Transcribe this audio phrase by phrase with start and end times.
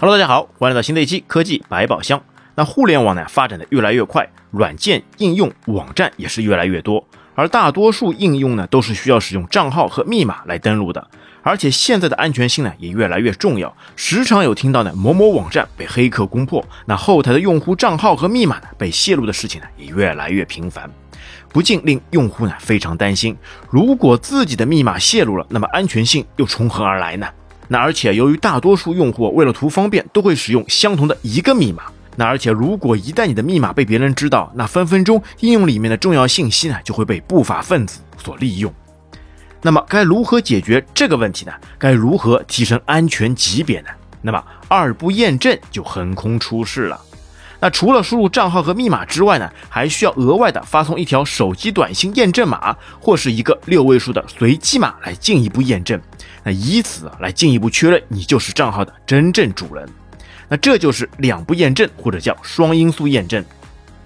[0.00, 2.18] Hello，大家好，欢迎来到新的一期科技百宝箱。
[2.54, 11.06] 那互联网呢发展的越来越快，软件应用网站也是越来越多，而大多数应用呢都是需要使用账号和密码来登录的。
[11.42, 20.90] 而且现在的安全性呢也越来越重要，时常有听到呢某某网站被黑客攻破，那后台的用户账号和密码呢被泄露的事情呢也越来越频繁，
[21.50, 23.36] 不禁令用户呢非常担心，
[23.68, 27.28] 如果自己的密码泄露了，那么安全性又从何而来呢？
[27.72, 31.84] 那而且由于大多数用户为了图方便，都会使用相同的一个密码。
[32.16, 38.74] 那而且如果一旦你的密码被别人知道，那分分钟应用里面的重要信息呢就会被不法分子所利用。
[39.62, 41.52] 那么该如何解决这个问题呢？
[41.78, 43.88] 该如何提升安全级别呢？
[44.20, 47.00] 那么二不验证就横空出世了。
[47.60, 56.00] 那除了输入账号和密码之外呢，还需要额外的发送一条手机短信验证码或是一个六位数的随机码来进一步验证，
[56.42, 59.86] 那以此来进一步确认你就是账号的真正主人。
[60.48, 63.44] 那这就是两步验证或者叫双因素验证。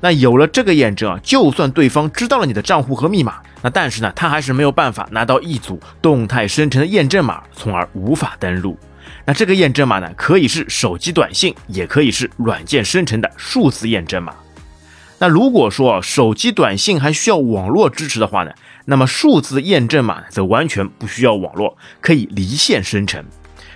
[0.00, 8.76] 那有了这个验证啊，就算对方知道了你的账户和密码，那但是呢，他还是没有办法拿到一组动态生成的验证码，从而无法登录。
[9.24, 14.34] 那这个验证码呢，可以是手机短信，也可以是软件生成的数字验证码。
[15.18, 18.52] 那如果说手机短信还需要网络支持的话呢，
[18.84, 23.24] 那么数字验证码则完全不需要网络，可以离线生成。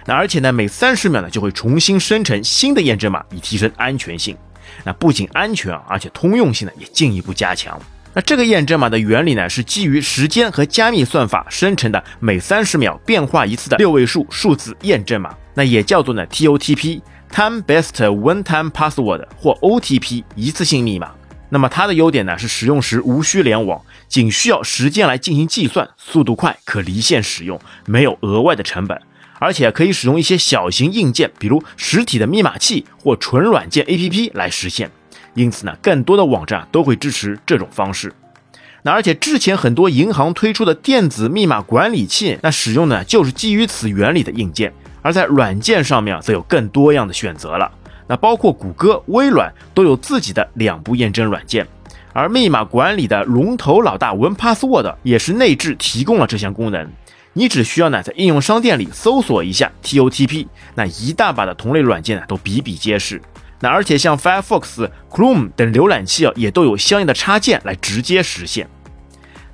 [0.04, 4.36] 那而且呢，每三十秒呢就会重新生成新的验证码，以提升安全性。
[4.84, 7.80] 那不仅安全，而且通用性呢也进一步加强。
[8.14, 21.12] 那这个验证码的原理呢，是基于时间和加密算法生成的每三十秒变化一次的六位数数字验证码，那也叫做呢 TOTP（Time Based One Time Password） 或 OTP 一次性密码。
[21.50, 29.00] 那么它的优点呢，是使用时无需联网，仅需要时间来进行计算，速度快，可离线使用，没有额外的成本，
[29.38, 34.90] 而且可以使用一些小型硬件，比如实体的密码器或纯软件 APP 来实现。
[35.38, 38.12] 因此呢，更多的网站都会支持这种方式。
[38.82, 44.72] 那而且之前很多银行推出的电子密码管理器，那使用的就是基于此原理的硬件。
[45.00, 47.70] 而在软件上面，则有更多样的选择了。
[48.06, 51.66] 那包括谷歌、微软都有自己的两步验证软件。
[52.12, 56.90] 而密码管理的龙头老大 OnePassword 也是内置提供了这项功能。
[57.34, 63.20] 你只需要呢在应用商店里搜索一下 TOTP，那一大把的同类软件呢都比比皆是。
[63.60, 68.68] 那而且像 Firefox、Chrome 等浏览器啊，也都有相应的插件来直接实现。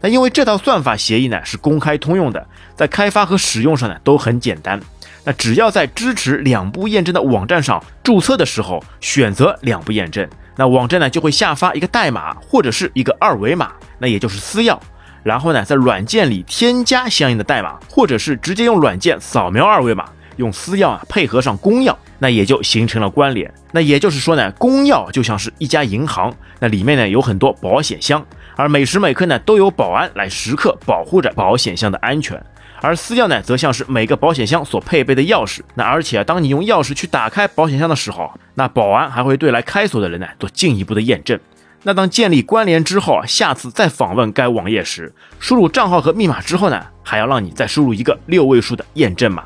[0.00, 4.78] 那因为这套算法协议呢是公开通用的，在开发和使用上呢都很简单。
[5.24, 14.78] 那只要在支持两步验证的网站上注册的时候选择两步验证，那网站呢就会下发一个代码或者是一个二维码，那也就是私钥。
[15.22, 20.04] 然后呢在软件里添加相应的代码，或者是直接用软件扫描二维码，
[20.36, 21.94] 用私钥啊配合上公钥。
[22.20, 23.52] 那也就形成了关联。
[23.72, 28.24] 那也就是说呢，公钥就像是一家银行，那里面呢有很多保险箱，
[28.56, 32.42] 而每时每刻呢都有保安来时刻保护着保险箱的安全。
[32.80, 35.60] 而私钥呢，则像是每个保险箱所配备的钥匙。
[35.74, 41.38] 那而且当你用钥匙去打开保险箱的时候，那保安还会对来开锁的人呢做进一步的验证。
[41.82, 49.44] 那当建立关联之后啊，下次再访问该网页时，输入账号和密码之后呢，还要让你再输入一个六位数的验证码。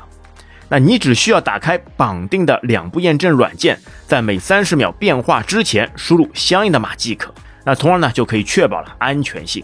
[0.69, 7.33] 那你只需要打开绑定的两步验证软件，在每三十秒变化之前输入相应的码即可。
[7.65, 9.63] 那从而呢就可以确保了安全性。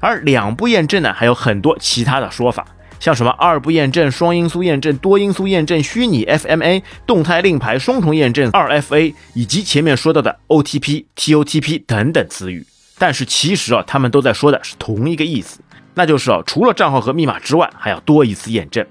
[0.00, 2.66] 而两步验证呢还有很多其他的说法，
[2.98, 12.66] 像什么二步验证、双因素验证、多因素验证、虚拟 FMA、动态令牌、双重验证、二 FA，以及前面说到的 OTP、TOTP 等等词语。
[12.98, 15.60] 但是其实啊，他们都在说的是同一个意思，
[15.94, 18.86] 那就是啊，除了账号和密码之外，还要多一次验证。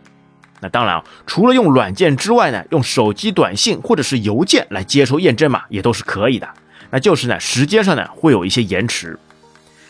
[0.64, 6.48] 那当然啊，除了用软件之外呢，用手机短信或者是邮件来接收验证码也都是可以的。
[6.90, 9.20] 那就是呢，时间上呢会有一些延迟。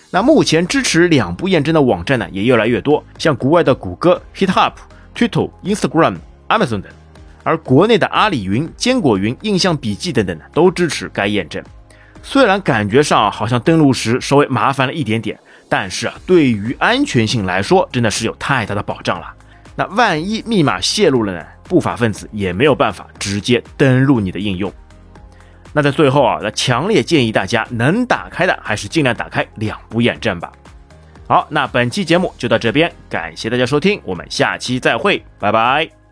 [0.10, 4.74] 那目前支持两步验证的网站呢也越来越多，像国外的谷歌、GitHub、
[5.16, 6.16] Twitter、Instagram、
[6.50, 6.86] Amazon 等，
[7.44, 11.64] 而国内的阿里云、坚果云、印象笔记等等呢都支持该验证。
[12.24, 15.38] 虽然感觉上好像登录时稍微麻烦了一点点，
[15.68, 19.28] 但是啊，对于安全性来说，真的是有太大的保障了。
[19.76, 21.46] 那万一密码泄露了呢？
[21.64, 24.72] 不法分子也没有办法直接登录你的应用。
[25.72, 30.52] 那在最后啊，那强烈建议大家能打开的还是尽量打开两步验证吧。
[31.28, 36.03] 好，那本期节目就到这边，感谢大家收听，我们下期再会，拜拜。